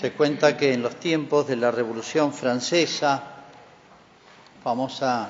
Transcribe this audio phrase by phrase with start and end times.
[0.00, 3.22] Se cuenta que en los tiempos de la Revolución Francesa,
[4.64, 5.28] famosa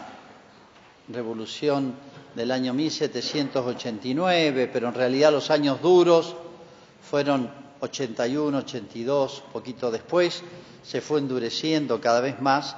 [1.09, 1.97] revolución
[2.37, 6.37] del año 1789, pero en realidad los años duros
[7.03, 10.45] fueron 81, 82, poquito después,
[10.85, 12.77] se fue endureciendo cada vez más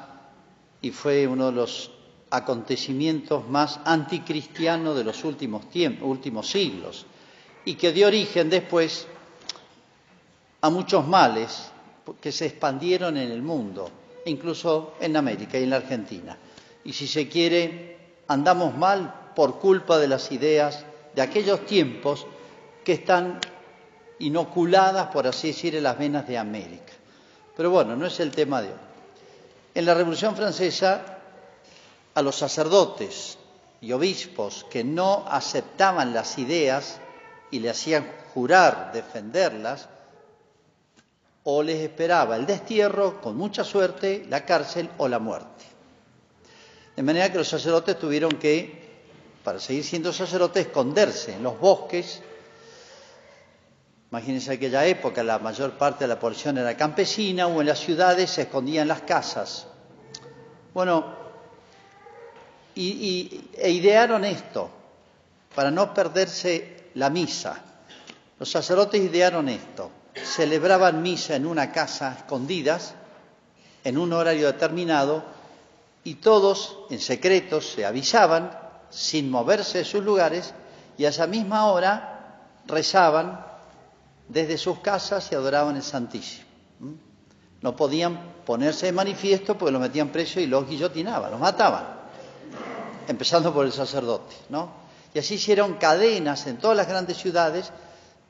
[0.80, 1.90] y fue uno de los
[2.30, 5.66] acontecimientos más anticristianos de los últimos,
[6.00, 7.04] últimos siglos
[7.66, 9.06] y que dio origen después
[10.62, 11.71] a muchos males
[12.20, 13.90] que se expandieron en el mundo,
[14.26, 16.36] incluso en América y en la Argentina.
[16.84, 17.96] Y si se quiere,
[18.28, 20.84] andamos mal por culpa de las ideas
[21.14, 22.26] de aquellos tiempos
[22.84, 23.38] que están
[24.18, 26.92] inoculadas, por así decir, en las venas de América.
[27.56, 28.74] Pero bueno, no es el tema de hoy.
[29.74, 31.18] En la Revolución Francesa,
[32.14, 33.38] a los sacerdotes
[33.80, 37.00] y obispos que no aceptaban las ideas
[37.50, 39.88] y le hacían jurar defenderlas,
[41.44, 45.64] o les esperaba el destierro, con mucha suerte, la cárcel o la muerte.
[46.94, 49.02] De manera que los sacerdotes tuvieron que,
[49.42, 52.22] para seguir siendo sacerdotes, esconderse en los bosques.
[54.10, 58.30] Imagínense aquella época, la mayor parte de la población era campesina o en las ciudades
[58.30, 59.66] se escondían las casas.
[60.74, 61.16] Bueno,
[62.74, 64.70] y, e idearon esto
[65.54, 67.62] para no perderse la misa.
[68.38, 72.94] Los sacerdotes idearon esto celebraban misa en una casa escondidas,
[73.84, 75.24] en un horario determinado,
[76.04, 78.58] y todos en secreto se avisaban,
[78.90, 80.52] sin moverse de sus lugares,
[80.98, 83.44] y a esa misma hora rezaban
[84.28, 86.46] desde sus casas y adoraban el Santísimo.
[87.60, 91.84] No podían ponerse de manifiesto porque los metían preso y los guillotinaban, los mataban,
[93.06, 94.82] empezando por el sacerdote, ¿no?
[95.14, 97.70] Y así hicieron cadenas en todas las grandes ciudades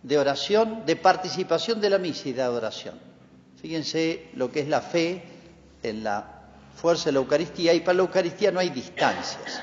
[0.02, 2.98] de oración, de participación de la misa y de adoración.
[3.60, 5.22] Fíjense lo que es la fe
[5.82, 6.42] en la
[6.74, 9.62] fuerza de la Eucaristía y para la Eucaristía no hay distancias.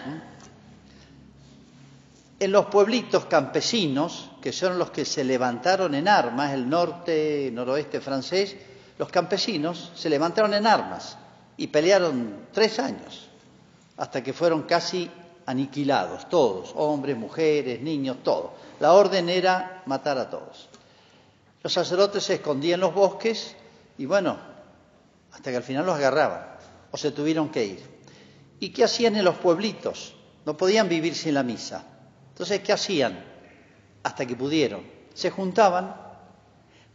[2.39, 7.99] En los pueblitos campesinos, que son los que se levantaron en armas, el norte, noroeste
[7.99, 8.55] francés,
[8.97, 11.17] los campesinos se levantaron en armas
[11.57, 13.27] y pelearon tres años,
[13.97, 15.11] hasta que fueron casi
[15.49, 18.51] aniquilados, todos, hombres, mujeres, niños, todos.
[18.79, 20.69] La orden era matar a todos.
[21.63, 23.55] Los sacerdotes se escondían en los bosques
[23.97, 24.37] y bueno,
[25.31, 26.45] hasta que al final los agarraban
[26.91, 27.99] o se tuvieron que ir.
[28.59, 30.13] ¿Y qué hacían en los pueblitos?
[30.45, 31.83] No podían vivir sin la misa.
[32.29, 33.25] Entonces, ¿qué hacían?
[34.03, 34.83] Hasta que pudieron.
[35.15, 35.95] Se juntaban,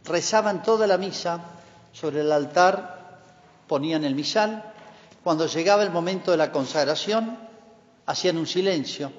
[0.05, 1.41] rezaban toda la misa,
[1.91, 3.19] sobre el altar
[3.67, 4.71] ponían el misal,
[5.25, 7.37] cuando llegaba el momento de la consagración,
[8.05, 9.11] hacían un silencio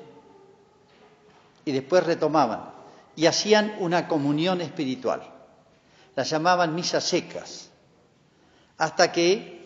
[1.64, 2.70] y después retomaban
[3.16, 5.22] y hacían una comunión espiritual.
[6.14, 7.70] La llamaban misas secas,
[8.78, 9.64] hasta que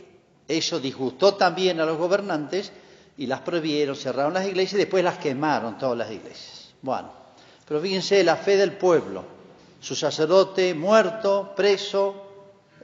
[0.49, 2.73] eso disgustó también a los gobernantes
[3.17, 6.75] y las prohibieron, cerraron las iglesias y después las quemaron todas las iglesias.
[6.83, 7.13] Bueno,
[7.67, 9.25] pero fíjense la fe del pueblo,
[9.81, 12.27] su sacerdote muerto, preso,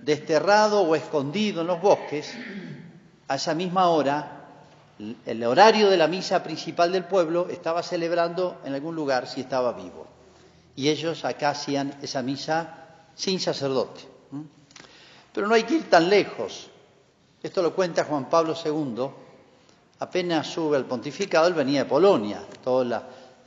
[0.01, 2.33] desterrado o escondido en los bosques,
[3.29, 4.36] a esa misma hora
[4.99, 9.73] el horario de la misa principal del pueblo estaba celebrando en algún lugar si estaba
[9.73, 10.07] vivo.
[10.75, 14.03] Y ellos acá hacían esa misa sin sacerdote.
[15.33, 16.69] Pero no hay que ir tan lejos.
[17.43, 19.09] Esto lo cuenta Juan Pablo II.
[19.99, 22.95] Apenas sube al pontificado, él venía de Polonia, todo el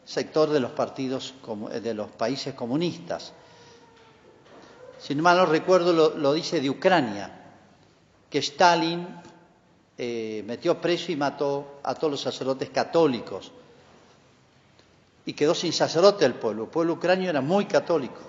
[0.06, 1.34] sector de los partidos
[1.82, 3.34] de los países comunistas.
[5.00, 7.32] Si no mal no recuerdo, lo, lo dice de Ucrania,
[8.30, 9.08] que Stalin
[10.02, 13.52] eh, metió preso y mató a todos los sacerdotes católicos.
[15.26, 16.64] Y quedó sin sacerdote el pueblo.
[16.64, 18.22] El pueblo ucranio era muy católico.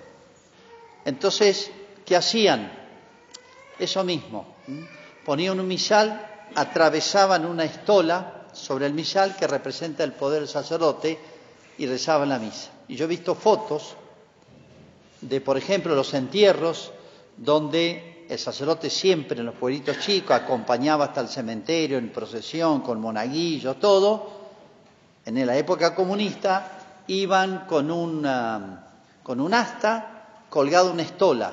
[1.05, 1.71] Entonces,
[2.05, 2.69] ¿qué hacían?
[3.79, 4.53] Eso mismo.
[5.23, 11.17] Ponían un misal, atravesaban una estola sobre el misal que representa el poder del sacerdote
[11.77, 12.69] y rezaban la misa.
[12.89, 13.95] Y yo he visto fotos
[15.21, 16.91] de, por ejemplo, los entierros
[17.37, 23.01] donde el sacerdote siempre en los pueblitos chicos acompañaba hasta el cementerio en procesión con
[23.01, 24.31] monaguillos, todo.
[25.25, 28.87] En la época comunista iban con, una,
[29.21, 31.51] con un asta colgado una estola,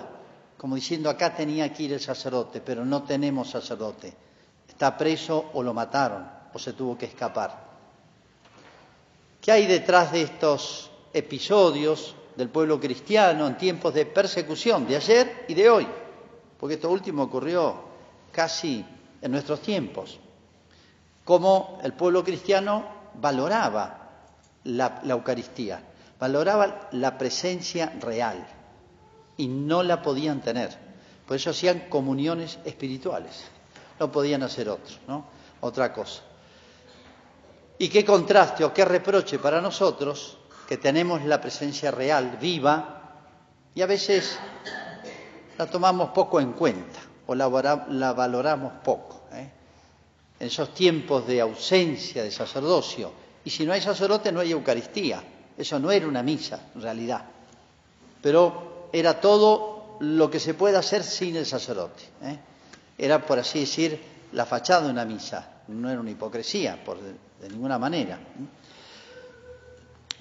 [0.56, 4.14] como diciendo acá tenía que ir el sacerdote, pero no tenemos sacerdote.
[4.68, 7.58] Está preso o lo mataron o se tuvo que escapar.
[9.40, 15.44] ¿Qué hay detrás de estos episodios del pueblo cristiano en tiempos de persecución de ayer
[15.48, 15.88] y de hoy?
[16.58, 17.74] Porque esto último ocurrió
[18.32, 18.84] casi
[19.20, 20.18] en nuestros tiempos,
[21.24, 24.08] cómo el pueblo cristiano valoraba
[24.64, 25.82] la, Eucaristía,
[26.18, 28.46] valoraba la presencia real
[29.36, 30.76] y no la podían tener.
[31.26, 33.44] Por eso hacían comuniones espirituales.
[34.00, 35.26] No podían hacer otro, ¿no?
[35.60, 36.22] Otra cosa.
[37.78, 40.38] Y qué contraste o qué reproche para nosotros
[40.68, 42.98] que tenemos la presencia real, viva,
[43.74, 44.38] y a veces
[45.58, 49.24] la tomamos poco en cuenta o la, valoramos poco.
[49.32, 49.50] ¿eh?
[50.40, 53.12] En esos tiempos de ausencia de sacerdocio.
[53.44, 55.22] Y si no hay sacerdote no hay Eucaristía.
[55.56, 57.24] Eso no era una misa, en realidad.
[58.22, 62.04] Pero era todo lo que se puede hacer sin el sacerdote.
[62.22, 62.38] ¿eh?
[62.96, 64.00] Era, por así decir,
[64.32, 65.62] la fachada de una misa.
[65.66, 68.14] No era una hipocresía, por, de, ninguna manera.
[68.14, 68.46] ¿eh?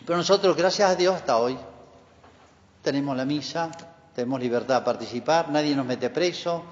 [0.03, 1.57] Pero nosotros, gracias a Dios, hasta hoy
[2.81, 3.69] tenemos la misa,
[4.17, 6.63] tenemos libertad de participar, nadie nos mete preso.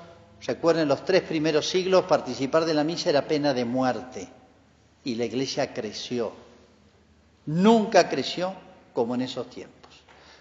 [0.47, 4.27] Recuerden, los tres primeros siglos participar de la misa era pena de muerte
[5.03, 6.31] y la iglesia creció.
[7.45, 8.51] Nunca creció
[8.95, 9.93] como en esos tiempos.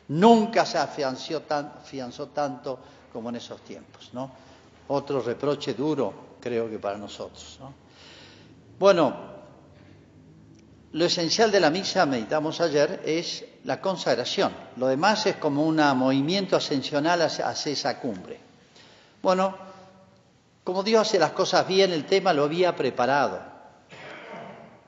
[0.09, 2.79] Nunca se afianzó, afianzó tanto
[3.13, 4.09] como en esos tiempos.
[4.15, 4.31] ¿no?
[4.89, 7.59] Otro reproche duro, creo que para nosotros.
[8.79, 9.34] Bueno,
[10.95, 14.53] lo esencial de la misa, meditamos ayer, es la consagración.
[14.77, 18.39] Lo demás es como un movimiento ascensional hacia, esa cumbre.
[19.21, 19.57] Bueno,
[20.63, 23.41] como Dios hace las cosas bien, el tema lo había preparado.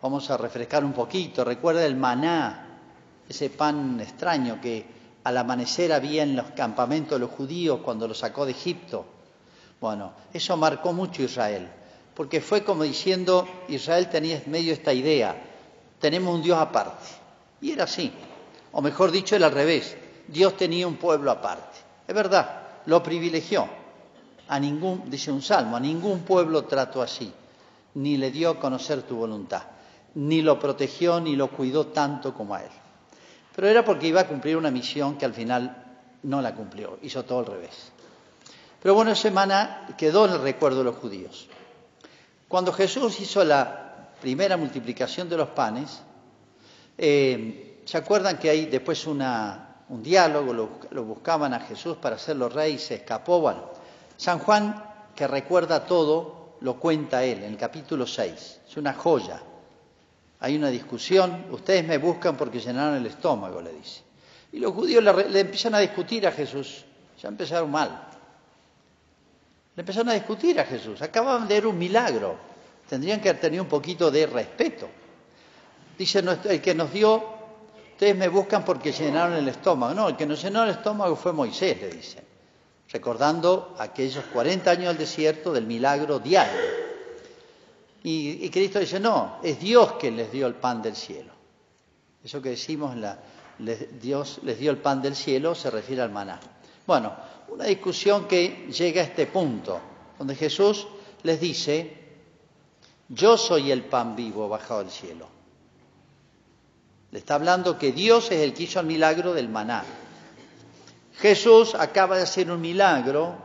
[0.00, 1.42] Vamos a refrescar un poquito.
[1.42, 2.78] Recuerda el maná,
[3.28, 4.86] ese pan extraño que
[5.24, 9.06] al amanecer había en los campamentos de los judíos cuando lo sacó de Egipto.
[9.80, 11.68] Bueno, eso marcó mucho a Israel,
[12.14, 15.36] porque fue como diciendo, Israel tenía medio esta idea,
[16.06, 17.04] tenemos un Dios aparte.
[17.60, 18.12] Y era así
[18.78, 19.96] o mejor dicho, era al revés.
[20.28, 21.78] Dios tenía un pueblo aparte.
[22.06, 23.66] Es verdad, lo privilegió.
[24.48, 27.32] A ningún, dice un salmo, a ningún pueblo trató así,
[27.94, 29.62] ni le dio a conocer tu voluntad,
[30.14, 32.70] ni lo protegió, ni lo cuidó tanto como a él.
[33.54, 37.24] Pero era porque iba a cumplir una misión que al final no la cumplió, hizo
[37.24, 37.92] todo al revés.
[38.82, 41.48] Pero bueno, semana quedó en el recuerdo de los judíos.
[42.46, 43.85] Cuando Jesús hizo la
[44.20, 46.02] primera multiplicación de los panes,
[46.98, 49.22] eh, ¿Se acuerdan que hay después un
[50.02, 50.52] diálogo?
[50.52, 53.70] Lo, buscaban a Jesús para hacerlo rey y se escapó.
[54.16, 54.82] San Juan,
[55.14, 58.60] que recuerda todo, lo cuenta él en el capítulo 6.
[58.68, 59.40] Es una joya.
[60.40, 61.46] Hay una discusión.
[61.52, 64.02] Ustedes me buscan porque llenaron el estómago, le dice.
[64.52, 66.84] Y los judíos le, le empiezan a discutir a Jesús.
[67.22, 68.08] Ya empezaron mal.
[69.76, 71.00] Le empezaron a discutir a Jesús.
[71.02, 72.36] Acababan de ver un milagro.
[72.88, 74.88] Tendrían que tener un poquito de respeto.
[75.98, 77.36] Dice el que nos dio
[77.96, 79.94] Ustedes me buscan porque llenaron el estómago.
[79.94, 82.22] No, el que nos llenó el estómago fue Moisés, le dicen,
[82.92, 86.60] recordando aquellos 40 años del desierto del milagro diario.
[88.02, 91.32] Y, Cristo dice, no, es Dios quien les dio el pan del cielo.
[92.22, 93.18] Eso que decimos, la,
[93.98, 96.38] Dios les dio el pan del cielo, se refiere al maná.
[96.86, 97.16] Bueno,
[97.48, 99.80] una discusión que llega a este punto,
[100.18, 100.86] donde Jesús
[101.22, 102.05] les dice,
[103.08, 105.28] yo soy el pan vivo bajado del cielo.
[107.12, 109.84] Le está hablando que Dios es el que hizo el milagro del maná.
[111.18, 113.36] Jesús acaba de hacer un milagro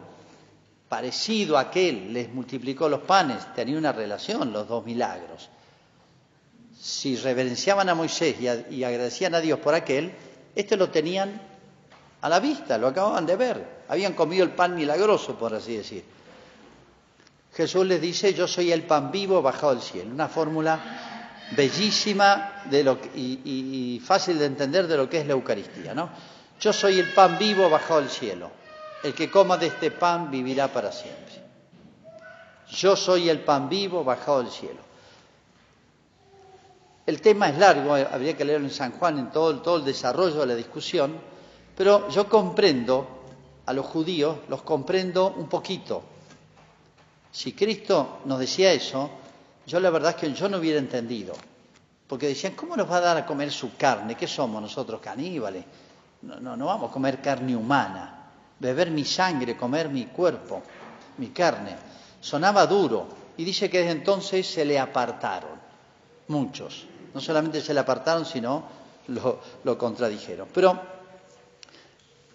[0.89, 5.49] parecido a aquel, les multiplicó los panes, tenía una relación los dos milagros.
[6.77, 10.11] Si reverenciaban a Moisés y, agradecían a Dios por aquel,
[10.53, 11.39] este lo tenían
[12.19, 16.03] a la vista, lo acababan de ver, habían comido el pan milagroso, por así decir.
[17.53, 20.79] Jesús les dice, yo soy el pan vivo bajado del cielo, una fórmula
[21.55, 22.63] bellísima
[23.13, 25.93] y, fácil de entender de lo que es la Eucaristía.
[25.93, 26.10] ¿no?
[26.60, 28.51] Yo soy el pan vivo bajado del cielo.
[29.03, 31.41] El que coma de este pan vivirá para siempre.
[32.70, 34.79] Yo soy el pan vivo bajado del cielo.
[37.05, 39.86] El tema es largo, eh, habría que leerlo en San Juan en todo, todo el
[39.86, 41.20] desarrollo de la discusión,
[41.75, 43.24] pero yo comprendo
[43.65, 46.03] a los judíos, los comprendo un poquito.
[47.31, 49.09] Si Cristo nos decía eso,
[49.65, 51.33] yo la verdad es que yo no hubiera entendido,
[52.07, 54.15] porque decían, ¿cómo nos va a dar a comer su carne?
[54.15, 55.63] ¿Qué somos nosotros caníbales?
[56.23, 60.61] No, no, no vamos a comer carne humana, beber mi sangre, comer mi cuerpo,
[61.17, 61.75] mi carne.
[62.19, 63.07] Sonaba duro
[63.38, 65.59] y dice que desde entonces se le apartaron,
[66.27, 66.85] muchos.
[67.13, 68.63] No solamente se le apartaron, sino
[69.63, 70.50] lo, contradijeron.
[70.53, 70.79] Pero,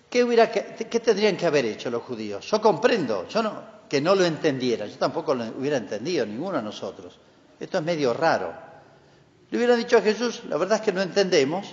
[0.09, 2.51] ¿qué, hubiera, ¿qué tendrían que haber hecho los judíos?
[2.51, 4.87] Yo comprendo, yo no, que no lo entendiera.
[4.87, 7.19] Yo tampoco lo hubiera entendido, ninguno de nosotros.
[7.59, 8.53] Esto es medio raro.
[9.51, 11.67] Le hubiera dicho a Jesús, la verdad es que no entendemos,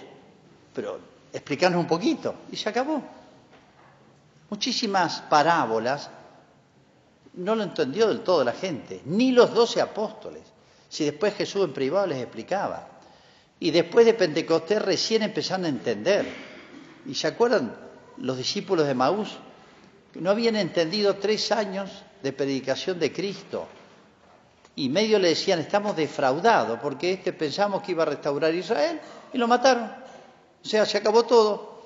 [0.74, 1.00] pero
[1.32, 2.36] explícanos un poquito.
[2.52, 3.02] Y se acabó.
[4.50, 6.10] Muchísimas parábolas
[7.34, 10.44] no lo entendió del todo la gente, ni los doce apóstoles.
[10.90, 12.88] Si después Jesús en privado les explicaba.
[13.60, 16.28] Y después de Pentecostés recién empezaron a entender.
[17.08, 17.76] ¿Y se acuerdan
[18.18, 19.40] los discípulos de Maús?
[20.16, 21.90] No habían entendido tres años
[22.22, 23.68] de predicación de Cristo.
[24.76, 29.00] Y medio le decían, estamos defraudados, porque este pensamos que iba a restaurar Israel
[29.32, 29.86] y lo mataron.
[30.64, 31.84] O sea, se acabó todo.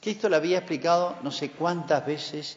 [0.00, 2.56] Cristo le había explicado no sé cuántas veces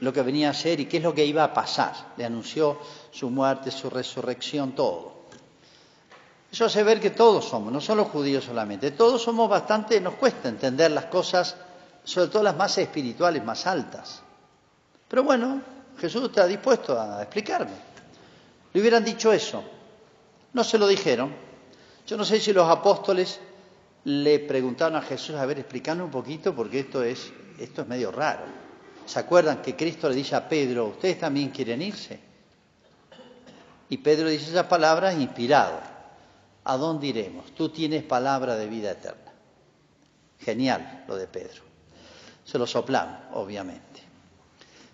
[0.00, 1.92] lo que venía a ser y qué es lo que iba a pasar.
[2.16, 2.78] Le anunció
[3.10, 5.18] su muerte, su resurrección, todo.
[6.50, 10.48] Eso hace ver que todos somos, no solo judíos solamente, todos somos bastante, nos cuesta
[10.48, 11.56] entender las cosas,
[12.08, 14.22] sobre todo las más espirituales, más altas.
[15.08, 15.60] Pero bueno,
[15.98, 17.74] Jesús está dispuesto a explicarme.
[18.72, 19.62] Le hubieran dicho eso.
[20.54, 21.34] No se lo dijeron.
[22.06, 23.38] Yo no sé si los apóstoles
[24.04, 28.10] le preguntaron a Jesús, a ver, explícanos un poquito, porque esto es, esto es medio
[28.10, 28.44] raro.
[29.04, 32.18] ¿Se acuerdan que Cristo le dice a Pedro, ustedes también quieren irse?
[33.90, 35.78] Y Pedro dice esas palabras inspirado.
[36.64, 37.54] ¿A dónde iremos?
[37.54, 39.30] Tú tienes palabra de vida eterna.
[40.38, 41.67] Genial lo de Pedro.
[42.48, 44.00] Se lo soplaron, obviamente.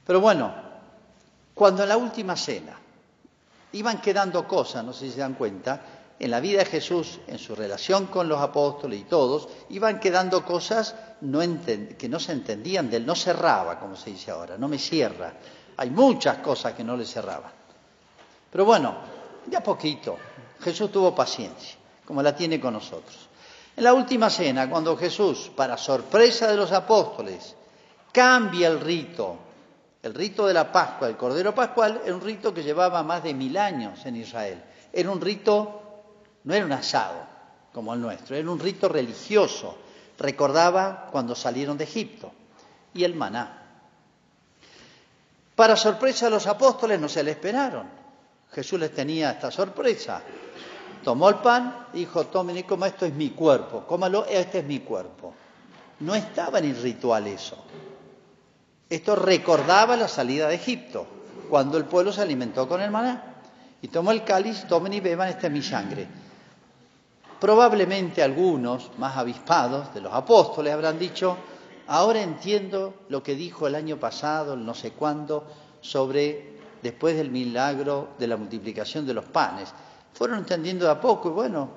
[0.04, 0.52] Pero bueno,
[1.54, 2.76] cuando en la última cena
[3.70, 5.80] iban quedando cosas, no sé si se dan cuenta,
[6.18, 10.44] en la vida de Jesús, en su relación con los apóstoles y todos, iban quedando
[10.44, 14.78] cosas que no se entendían de él, no cerraba, como se dice ahora, no me
[14.78, 15.34] cierra.
[15.76, 17.52] Hay muchas cosas que no le cerraban.
[18.50, 18.96] Pero bueno,
[19.46, 20.18] de a poquito,
[20.60, 23.28] Jesús tuvo paciencia, como la tiene con nosotros.
[23.76, 27.54] En la última cena, cuando Jesús, para sorpresa de los apóstoles,
[28.12, 29.36] cambia el rito,
[30.02, 33.34] el rito de la Pascua, el Cordero Pascual, era un rito que llevaba más de
[33.34, 34.62] mil años en Israel.
[34.92, 35.80] Era un rito
[36.44, 37.26] no era un asado
[37.72, 39.76] como el nuestro, era un rito religioso.
[40.18, 42.30] Recordaba cuando salieron de Egipto
[42.92, 43.62] y el maná.
[45.56, 47.88] Para sorpresa de los apóstoles no se le esperaron.
[48.52, 50.22] Jesús les tenía esta sorpresa.
[51.04, 54.80] Tomó el pan, dijo, tomen y coma, esto es mi cuerpo, cómalo, este es mi
[54.80, 55.34] cuerpo.
[56.00, 57.56] No estaba en el ritual eso.
[58.88, 61.06] Esto recordaba la salida de Egipto,
[61.50, 63.34] cuando el pueblo se alimentó con el maná.
[63.82, 66.08] Y tomó el cáliz, tomen y beban, esta es mi sangre.
[67.38, 71.36] Probablemente algunos, más avispados de los apóstoles, habrán dicho,
[71.86, 75.46] ahora entiendo lo que dijo el año pasado, el no sé cuándo,
[75.82, 79.74] sobre después del milagro de la multiplicación de los panes.
[80.14, 81.68] Fueron entendiendo de a poco y bueno,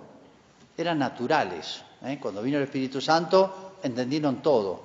[0.78, 1.84] eran naturales.
[2.04, 2.20] ¿eh?
[2.22, 4.84] Cuando vino el Espíritu Santo, entendieron todo,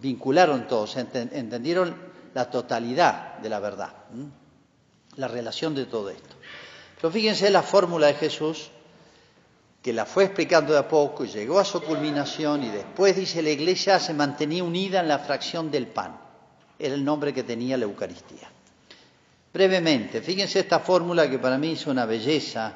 [0.00, 1.94] vincularon todo, entendieron
[2.34, 3.92] la totalidad de la verdad,
[5.16, 6.36] la relación de todo esto.
[6.96, 8.70] Pero fíjense la fórmula de Jesús
[9.82, 13.42] que la fue explicando de a poco y llegó a su culminación y después dice
[13.42, 16.18] la iglesia se mantenía unida en la fracción del pan.
[16.78, 18.50] Era el nombre que tenía la Eucaristía.
[19.54, 22.74] Brevemente, fíjense esta fórmula que para mí es una belleza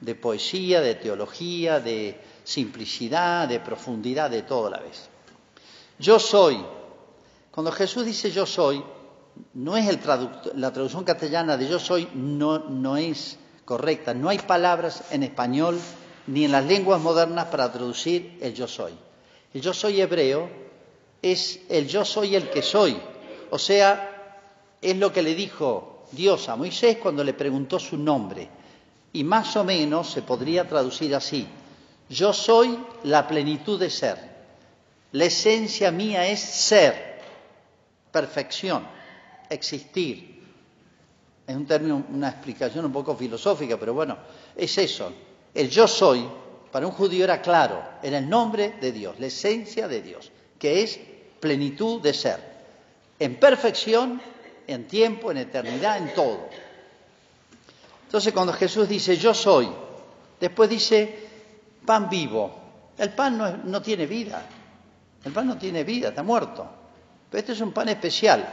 [0.00, 5.08] de poesía, de teología, de simplicidad, de profundidad, de todo a la vez.
[6.00, 6.60] Yo soy.
[7.52, 8.82] Cuando Jesús dice yo soy,
[9.54, 10.00] no es el
[10.56, 14.12] la traducción castellana de yo soy, no, no es correcta.
[14.12, 15.78] No hay palabras en español
[16.26, 18.94] ni en las lenguas modernas para traducir el yo soy.
[19.54, 20.50] El yo soy hebreo
[21.22, 23.00] es el yo soy el que soy.
[23.50, 24.40] O sea,
[24.82, 28.48] es lo que le dijo Dios a Moisés cuando le preguntó su nombre.
[29.12, 31.46] Y más o menos se podría traducir así.
[32.08, 34.30] Yo soy la plenitud de ser.
[35.12, 37.20] La esencia mía es ser,
[38.12, 38.86] perfección,
[39.48, 40.40] existir.
[41.46, 44.16] Es un término, una explicación un poco filosófica, pero bueno,
[44.54, 45.12] es eso.
[45.52, 46.28] El yo soy,
[46.70, 50.82] para un judío era claro, era el nombre de Dios, la esencia de Dios, que
[50.82, 51.00] es
[51.40, 52.38] plenitud de ser,
[53.18, 54.20] en perfección,
[54.72, 56.48] en tiempo, en eternidad, en todo.
[58.04, 59.68] Entonces cuando Jesús dice yo soy,
[60.40, 61.28] después dice
[61.86, 62.50] pan vivo,
[62.98, 64.42] el pan no, tiene vida,
[65.24, 66.68] el pan no tiene vida, está muerto,
[67.30, 68.46] pero este es un pan especial,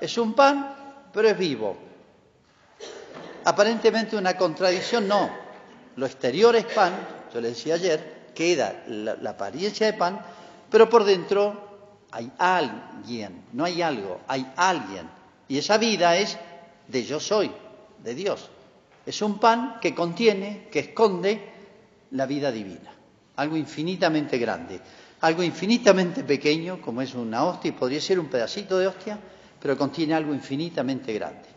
[0.00, 0.74] es un pan,
[1.12, 1.76] pero es vivo.
[3.44, 5.30] Aparentemente una contradicción, no,
[5.96, 6.92] lo exterior es pan,
[7.32, 10.20] yo le decía ayer, queda la, la apariencia de pan,
[10.68, 11.68] pero por dentro
[12.10, 15.19] hay alguien, no hay algo, hay alguien.
[15.50, 16.38] Y esa vida es
[16.86, 17.50] de yo soy,
[18.04, 18.48] de Dios.
[19.04, 21.44] Es un pan que contiene, que esconde
[22.12, 22.92] la vida divina,
[23.34, 24.80] algo infinitamente grande,
[25.22, 29.18] algo infinitamente pequeño, como es una hostia, y podría ser un pedacito de hostia,
[29.60, 31.48] pero contiene algo infinitamente grande.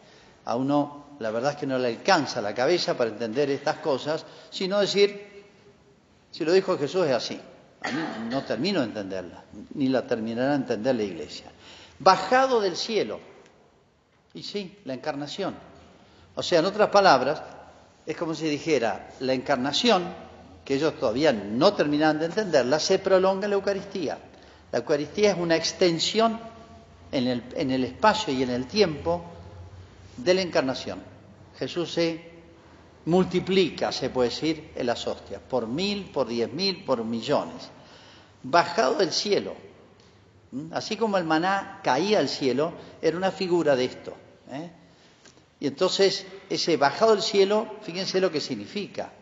[0.46, 4.26] A uno la verdad es que no le alcanza la cabeza para entender estas cosas,
[4.50, 5.44] sino decir,
[6.32, 7.40] si lo dijo Jesús es así.
[7.84, 9.44] A mí no termino de entenderla,
[9.76, 11.52] ni la terminará de entender la iglesia.
[12.00, 13.33] Bajado del cielo.
[14.34, 15.56] Y sí, la encarnación.
[16.36, 17.42] O sea, en otras palabras,
[18.06, 20.04] es como si dijera, la encarnación,
[20.66, 24.18] que ellos todavía no terminan de entenderla, se prolonga en la Eucaristía.
[24.72, 26.40] La Eucaristía es una extensión
[27.12, 29.24] en el, en el espacio y en el tiempo
[30.18, 31.00] de la encarnación.
[31.60, 32.32] Jesús se
[33.06, 37.70] multiplica, se puede decir, en las hostias, por mil, por diez mil, por millones.
[38.42, 39.54] Bajado del cielo,
[40.72, 44.14] así como el maná caía al cielo, era una figura de esto.
[44.52, 44.72] ¿Eh?
[45.64, 49.14] Y entonces, ese bajado del cielo, fíjense lo que significa.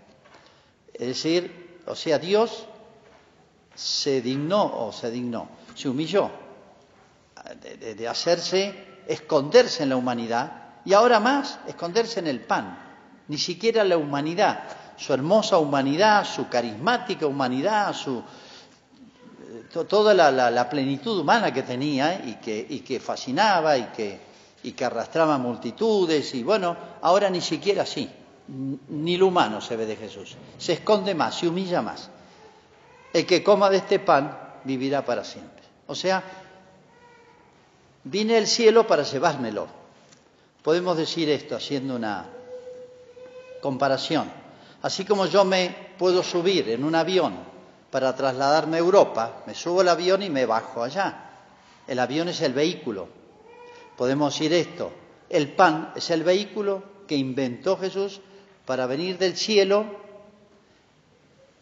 [0.92, 2.66] Es decir, o sea, Dios
[3.76, 6.32] se dignó o se dignó, se humilló
[7.62, 12.90] de, hacerse, esconderse en la humanidad y ahora más, esconderse en el pan.
[13.28, 14.64] Ni siquiera la humanidad,
[14.98, 22.36] su hermosa humanidad, su carismática humanidad, su, eh, toda la, plenitud humana que tenía y
[22.36, 24.31] que, y que fascinaba y que,
[24.64, 26.34] y que arrastraba multitudes.
[26.36, 28.10] Y bueno, ahora ni siquiera así,
[28.90, 30.36] ni lo humano se ve de Jesús.
[30.58, 32.10] Se esconde más, se humilla más.
[33.14, 35.64] El que coma de este pan vivirá para siempre.
[35.88, 36.24] O sea,
[38.04, 39.68] vine al cielo para llevármelo.
[40.64, 42.30] Podemos decir esto haciendo una
[43.62, 44.32] comparación.
[44.82, 47.36] Así como yo me puedo subir en un avión
[47.92, 51.30] para trasladarme a Europa, me subo al avión y me bajo allá.
[51.88, 53.21] El avión es el vehículo.
[54.02, 54.92] Podemos decir esto.
[55.30, 58.20] El pan es el vehículo que inventó Jesús
[58.66, 59.86] para venir del cielo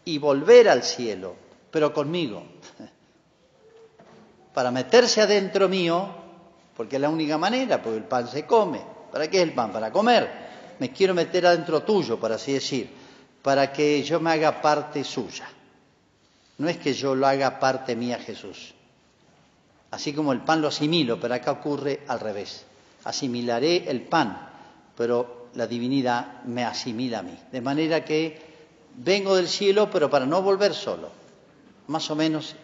[0.05, 1.35] y volver al cielo,
[1.69, 2.41] pero conmigo.
[4.53, 6.07] Para meterse adentro mío
[6.77, 8.81] porque es la única manera, porque el pan se come.
[9.11, 9.73] ¿Para qué es el pan?
[9.73, 10.31] Para comer.
[10.79, 12.89] Me quiero meter adentro tuyo, por así decir,
[13.41, 15.49] para que yo me haga parte suya.
[16.57, 18.75] No es que yo lo haga parte mía Jesús.
[19.91, 22.65] Así como el pan lo asimilo, pero acá ocurre al revés.
[23.03, 24.49] Asimilaré el pan,
[24.95, 27.37] pero la divinidad me asimila a mí.
[27.51, 28.39] De manera que
[28.95, 31.09] vengo del cielo, pero para no volver solo.
[31.87, 32.55] Más o menos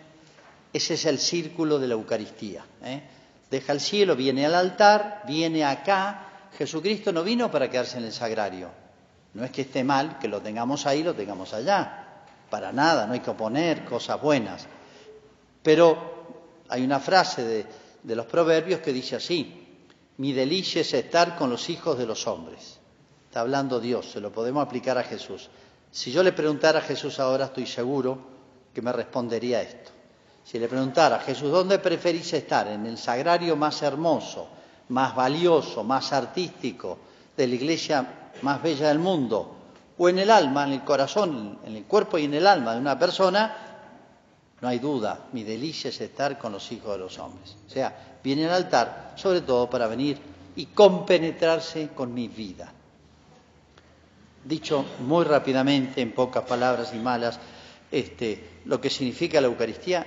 [0.72, 2.65] ese es el círculo de la Eucaristía.
[2.84, 3.01] ¿eh?
[3.50, 6.50] deja el cielo, viene al altar, viene acá.
[6.57, 8.70] Jesucristo no vino para quedarse en el sagrario.
[9.33, 12.24] No es que esté mal que lo tengamos ahí, lo tengamos allá.
[12.50, 14.68] Para nada, no hay que oponer cosas buenas.
[15.64, 16.15] Pero
[16.75, 17.66] hay una frase
[18.03, 19.66] de, los proverbios que dice así,
[20.18, 22.79] mi delicia es estar con los hijos de los hombres.
[23.27, 25.50] Está hablando Dios, se lo podemos aplicar a Jesús.
[25.90, 28.18] Si yo le preguntara a Jesús ahora, estoy seguro
[28.74, 29.92] que me respondería esto.
[30.44, 32.68] Si le preguntara a Jesús, ¿dónde preferís estar?
[32.68, 34.50] ¿En el sagrario más hermoso,
[34.90, 36.98] más valioso, más artístico
[37.38, 39.55] de la iglesia más bella del mundo?
[39.98, 42.81] ¿O en el alma, en el corazón, en el cuerpo y en el alma de
[42.81, 43.75] una persona?
[44.66, 47.56] No hay duda, mi delicia es estar con los hijos de los hombres.
[47.68, 50.18] O sea, viene al altar sobre todo para venir
[50.56, 52.74] y compenetrarse con mi vida.
[54.44, 57.40] Dicho muy rápidamente, en pocas palabras y malas,
[57.92, 60.04] este, lo que significa la Eucaristía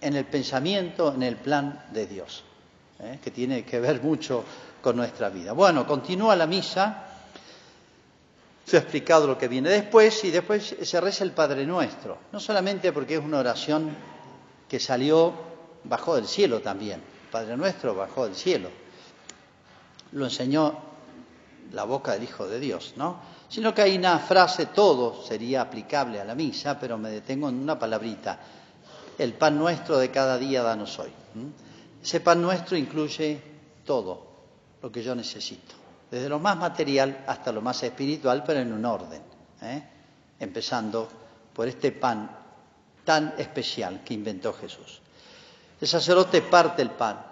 [0.00, 2.42] en el pensamiento, en el plan de Dios,
[2.98, 3.18] ¿eh?
[3.22, 4.42] que tiene que ver mucho
[4.80, 5.52] con nuestra vida.
[5.52, 7.09] Bueno, continúa la misa,
[8.64, 12.40] se ha explicado lo que viene después y después se reza el Padre Nuestro, no
[12.40, 13.94] solamente porque es una oración
[14.68, 15.32] que salió,
[15.84, 18.68] bajó del cielo también, Padre Nuestro bajó del cielo,
[20.12, 20.90] lo enseñó
[21.72, 23.20] la boca del Hijo de Dios, ¿no?
[23.48, 27.56] Sino que hay una frase, todo sería aplicable a la misa, pero me detengo en
[27.56, 28.38] una palabrita,
[29.18, 31.10] el pan nuestro de cada día danos hoy.
[32.02, 33.40] Ese pan nuestro incluye
[33.84, 34.26] todo
[34.82, 35.74] lo que yo necesito,
[36.10, 39.22] desde lo más material hasta lo más espiritual, pero en un orden,
[39.62, 39.82] ¿eh?
[40.38, 41.08] empezando
[41.52, 42.30] por este pan
[43.04, 45.00] tan especial que inventó Jesús.
[45.80, 47.24] El sacerdote parte el pan,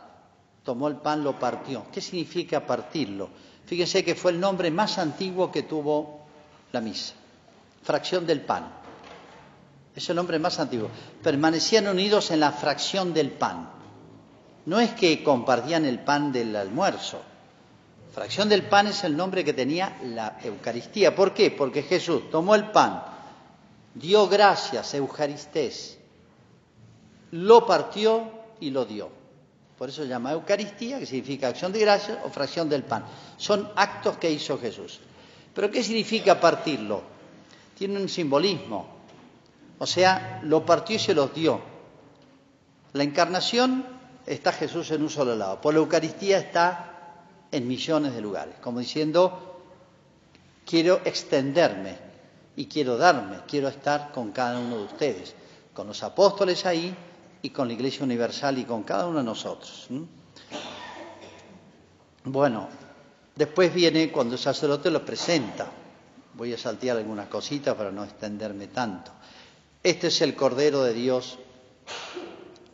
[0.62, 1.86] tomó el pan, lo partió.
[1.92, 3.28] ¿Qué significa partirlo?
[3.66, 6.26] Fíjense que fue el nombre más antiguo que tuvo
[6.72, 7.14] la misa,
[7.82, 8.78] fracción del pan
[9.98, 10.88] es el nombre más antiguo,
[11.22, 13.68] permanecían unidos en la fracción del pan.
[14.66, 17.20] No es que compartían el pan del almuerzo.
[18.12, 21.14] Fracción del pan es el nombre que tenía la Eucaristía.
[21.14, 21.50] ¿Por qué?
[21.50, 23.02] Porque Jesús tomó el pan,
[23.94, 25.98] dio gracias, Eucaristés,
[27.32, 29.10] lo partió y lo dio.
[29.76, 33.04] Por eso se llama Eucaristía, que significa acción de gracias o fracción del pan.
[33.36, 34.98] Son actos que hizo Jesús.
[35.54, 37.02] Pero ¿qué significa partirlo?
[37.76, 38.88] Tiene un simbolismo.
[39.78, 41.60] O sea, lo partió y se los dio.
[42.92, 43.86] La encarnación
[44.26, 45.60] está Jesús en un solo lado.
[45.60, 46.97] Por la Eucaristía está
[47.50, 48.54] en millones de lugares.
[48.60, 49.62] Como diciendo,
[50.66, 51.96] quiero extenderme
[52.56, 55.34] y quiero darme, quiero estar con cada uno de ustedes,
[55.72, 56.94] con los apóstoles ahí
[57.42, 59.88] y con la Iglesia Universal y con cada uno de nosotros.
[62.24, 62.68] Bueno,
[63.34, 65.70] después viene cuando el sacerdote lo presenta.
[66.34, 69.12] Voy a saltear algunas cositas para no extenderme tanto.
[69.82, 71.38] Este es el Cordero de Dios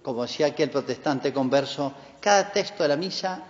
[0.04, 3.42] como decía aquel protestante converso, cada texto de la misa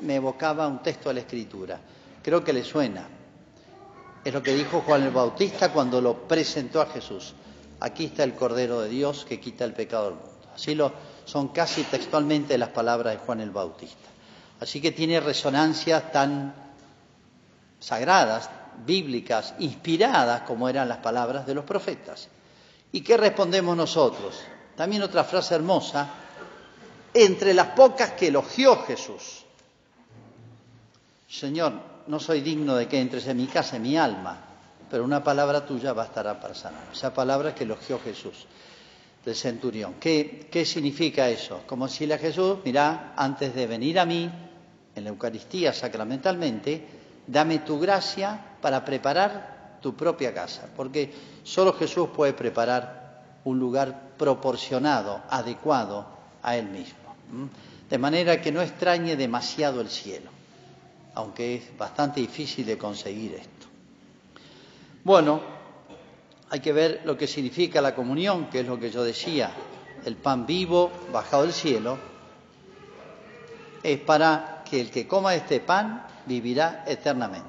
[0.00, 1.80] me evocaba un texto de la Escritura.
[2.22, 3.06] Creo que le suena.
[4.24, 7.34] Es lo que dijo Juan el Bautista cuando lo presentó a Jesús.
[7.80, 10.30] Aquí está el Cordero de Dios que quita el pecado del mundo.
[10.54, 10.92] Así lo
[11.24, 14.08] son casi textualmente las palabras de Juan el Bautista.
[14.60, 16.54] Así que tiene resonancias tan
[17.80, 18.48] sagradas,
[18.86, 22.28] bíblicas, inspiradas como eran las palabras de los profetas.
[22.92, 24.40] ¿Y qué respondemos nosotros?
[24.76, 26.08] También otra frase hermosa,
[27.12, 29.43] entre las pocas que elogió Jesús.
[31.34, 31.72] Señor,
[32.06, 34.38] no soy digno de que entres en mi casa, en mi alma,
[34.88, 36.84] pero una palabra tuya bastará para sanar.
[36.92, 38.46] Esa palabra que elogió Jesús
[39.24, 39.94] del centurión.
[39.98, 41.62] ¿Qué, ¿Qué, significa eso?
[41.66, 44.30] Como decirle a Jesús, mira, antes de venir a mí,
[44.94, 46.86] en la Eucaristía sacramentalmente,
[47.26, 54.12] dame tu gracia para preparar tu propia casa, porque solo Jesús puede preparar un lugar
[54.16, 56.06] proporcionado, adecuado
[56.44, 57.16] a Él mismo.
[57.90, 60.33] De manera que no extrañe demasiado el cielo,
[61.14, 63.66] aunque es bastante difícil de conseguir esto.
[65.04, 65.40] Bueno,
[66.50, 69.50] hay que ver lo que significa la comunión, que es lo que yo decía,
[70.04, 71.98] el pan vivo bajado del cielo,
[73.82, 77.48] es para que el que coma este pan vivirá eternamente.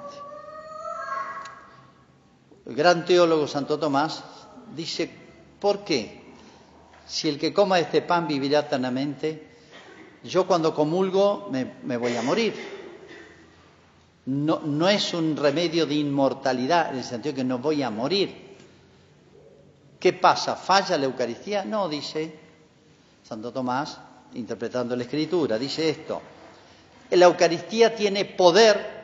[2.65, 4.23] El gran teólogo Santo Tomás
[4.75, 5.09] dice,
[5.59, 6.23] ¿por qué?
[7.05, 9.55] Si el que coma este pan vivirá eternamente,
[10.23, 12.74] yo cuando comulgo me, voy a morir.
[14.27, 18.55] No, no es un remedio de inmortalidad, en el sentido que no voy a morir.
[19.99, 20.55] ¿Qué pasa?
[20.55, 21.63] ¿Falla la Eucaristía?
[21.63, 22.39] No, dice
[23.23, 23.99] Santo Tomás,
[24.33, 26.21] interpretando la Escritura, dice esto.
[27.11, 28.95] La Eucaristía tiene poder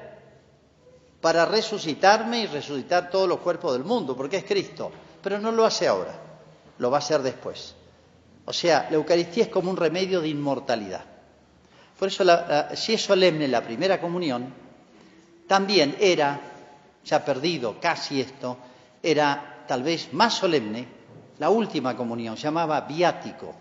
[1.21, 5.65] para resucitarme y resucitar todos los cuerpos del mundo, porque es Cristo, pero no lo
[5.65, 6.13] hace ahora,
[6.79, 7.75] lo va a hacer después.
[8.45, 11.05] O sea, la Eucaristía es como un remedio de inmortalidad.
[11.97, 12.23] Por eso,
[12.73, 14.51] si es solemne la primera comunión,
[15.47, 16.39] también era,
[17.03, 18.57] se ha perdido casi esto,
[19.01, 20.87] era tal vez más solemne
[21.39, 23.55] la última comunión, se llamaba viático.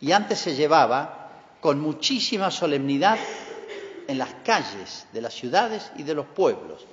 [0.00, 3.18] Y antes se llevaba con muchísima solemnidad
[4.06, 6.84] en las calles de las ciudades y de los pueblos.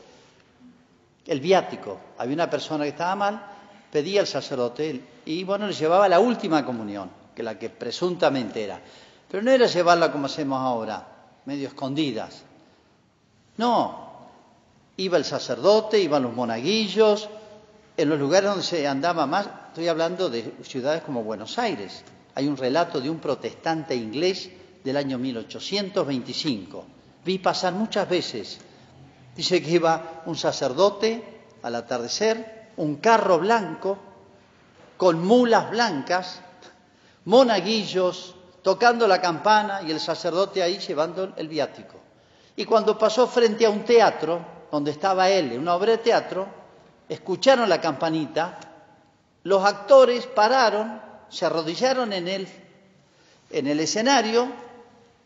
[1.25, 3.41] El viático, había una persona que estaba mal,
[3.91, 8.79] pedía al sacerdote y bueno, le llevaba la última comunión, que la que presuntamente era.
[9.29, 11.05] Pero no era llevarla como hacemos ahora,
[11.45, 12.43] medio escondidas.
[13.59, 14.29] No,
[14.97, 17.29] iba el sacerdote, iban los monaguillos,
[17.95, 22.03] en los lugares donde se andaba más, estoy hablando de ciudades como Buenos Aires.
[22.33, 24.49] Hay un relato de un protestante inglés
[24.83, 26.85] del año 1825
[27.29, 28.57] vi pasar muchas veces.
[29.35, 33.97] Dice que iba un sacerdote al atardecer, un carro blanco,
[34.97, 36.41] con mulas blancas,
[37.25, 42.08] monaguillos, tocando la campana y el sacerdote ahí llevando el viático.
[42.59, 46.45] Y cuando pasó frente a un teatro, donde estaba él, en una obra de teatro,
[47.07, 48.59] escucharon la campanita,
[49.43, 52.49] los actores pararon, se arrodillaron en el,
[53.49, 54.51] en el escenario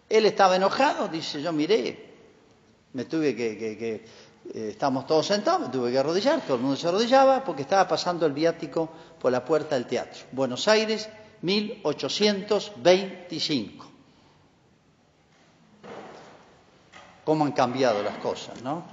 [0.07, 2.13] él estaba enojado, dice, yo miré,
[2.93, 4.05] me tuve que,
[4.53, 7.87] eh, estamos todos sentados, me tuve que arrodillar, todo el mundo se arrodillaba porque estaba
[7.87, 10.21] pasando el viático por la puerta del teatro.
[10.33, 11.09] Buenos Aires,
[11.41, 13.92] 1825.
[17.23, 18.83] Cómo han cambiado las cosas, ¿no?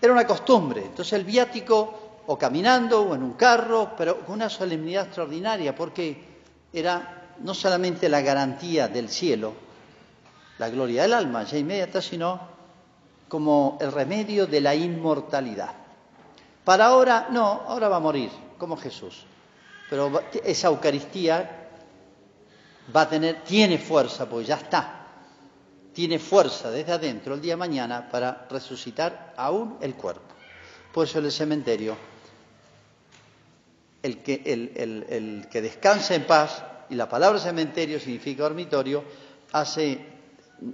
[0.00, 4.48] Era una costumbre, entonces el viático o caminando o en un carro, pero con una
[4.48, 6.36] solemnidad extraordinaria, porque
[6.72, 9.52] era no solamente la garantía del cielo,
[10.58, 12.40] la gloria del alma ya inmediata, sino
[13.28, 15.72] como el remedio de la inmortalidad.
[16.64, 19.24] Para ahora, no, ahora va a morir, como Jesús.
[19.88, 21.68] Pero esa Eucaristía
[22.94, 24.95] va a tener, tiene fuerza, pues ya está.
[25.96, 30.34] Tiene fuerza desde adentro el día de mañana para resucitar aún el cuerpo.
[30.92, 31.96] Por eso en el cementerio,
[34.02, 39.04] el que, descansa en paz y la palabra cementerio significa dormitorio,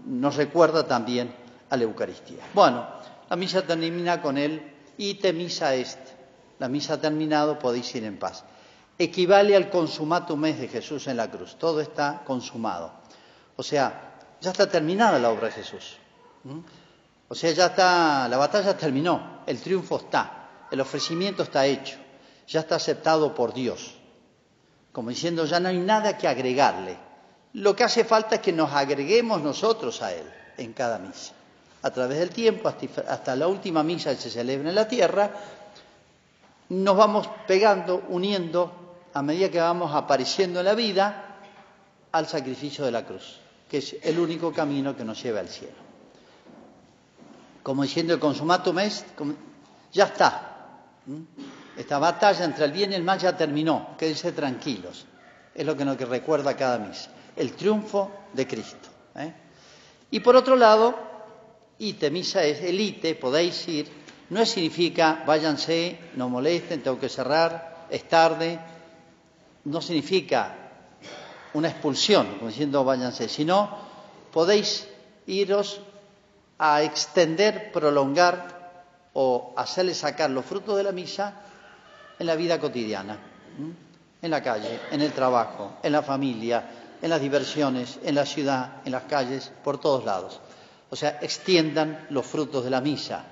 [0.07, 1.33] nos recuerda también
[1.71, 2.43] a la Eucaristía.
[2.53, 2.85] Bueno,
[3.31, 4.61] la misa termina con el
[4.99, 6.01] ite misa est.
[6.59, 8.43] La misa ha terminado, podéis ir en paz.
[8.99, 11.55] Equivale al consumatum es de Jesús en la cruz.
[11.61, 12.93] Todo está consumado.
[13.55, 14.12] O sea,
[14.43, 15.97] ya está terminada la obra de Jesús.
[17.29, 21.97] O sea, ya está, la batalla terminó, el triunfo está, el ofrecimiento está hecho,
[22.47, 23.95] ya está aceptado por Dios
[24.93, 26.97] como diciendo ya no hay nada que agregarle.
[27.55, 31.33] Lo que hace falta es que nos agreguemos nosotros a Él en cada misa.
[31.83, 35.31] A través del tiempo, hasta la última misa que se celebra en la tierra,
[36.69, 38.73] nos vamos pegando, uniendo,
[39.13, 41.39] a medida que vamos apareciendo en la vida,
[42.13, 43.41] al sacrificio de la cruz,
[43.73, 45.73] que es el único camino que nos lleva al cielo.
[47.63, 49.07] Como diciendo el consumatum est,
[49.91, 50.83] ya está.
[51.75, 55.07] Esta batalla entre el bien y el mal ya terminó, quédense tranquilos.
[55.55, 58.91] Es lo que nos recuerda cada misa, el triunfo de Cristo.
[59.17, 59.33] ¿eh?
[60.11, 60.95] Y por otro lado,
[61.79, 63.89] ite, misa es el ite, podéis ir,
[64.29, 68.61] no significa váyanse, no molesten, tengo que cerrar, es tarde,
[69.65, 70.62] no significa
[71.55, 73.71] una expulsión, como diciendo váyanse, sino
[74.33, 74.89] podéis
[75.27, 75.81] iros
[76.59, 78.53] a extender, prolongar
[79.15, 81.35] o hacerle sacar los frutos de la misa
[82.19, 83.19] en la vida cotidiana,
[84.23, 86.71] en la calle, en el trabajo, en la familia,
[87.03, 90.41] en las diversiones, en la ciudad, en las calles, por todos lados.
[90.89, 93.25] O sea, extiendan los frutos de la misa,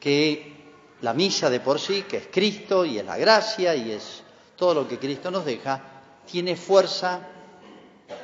[0.00, 0.56] que
[1.02, 4.22] la misa de por sí, que es Cristo y es la gracia y es
[4.56, 5.95] todo lo que Cristo nos deja,
[6.26, 7.20] tiene fuerza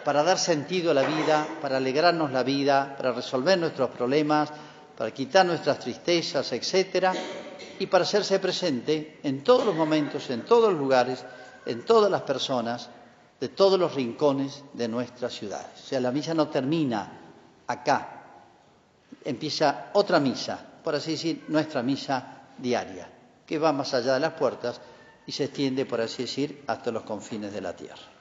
[0.04, 4.50] para dar sentido a la vida, para alegrarnos la vida, para resolver nuestros problemas,
[4.96, 7.12] para quitar nuestras tristezas, etcétera,
[7.78, 11.24] y para hacerse presente en todos los momentos, en todos los lugares,
[11.66, 12.90] en todas las personas,
[13.40, 15.66] de todos los rincones de nuestra ciudad.
[15.74, 17.20] O sea, la misa no termina
[17.66, 18.22] acá,
[19.24, 23.08] empieza otra misa, por así decir, nuestra misa diaria,
[23.44, 24.80] que va más allá de las puertas
[25.26, 28.12] y se extiende, por así decir, hasta los confines de la tierra.